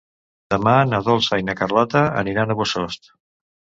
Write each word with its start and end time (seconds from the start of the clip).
Demà 0.53 0.71
na 0.93 1.01
Dolça 1.09 1.39
i 1.43 1.47
na 1.49 1.55
Carlota 1.61 2.03
aniran 2.23 2.55
a 2.55 2.57
Bossòst. 2.63 3.13